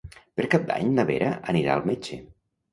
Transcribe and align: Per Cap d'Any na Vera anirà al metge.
Per 0.39 0.45
Cap 0.53 0.65
d'Any 0.71 0.89
na 0.95 1.05
Vera 1.11 1.31
anirà 1.55 1.79
al 1.79 1.87
metge. 1.93 2.23